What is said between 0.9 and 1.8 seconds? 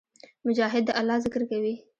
الله ذکر کوي.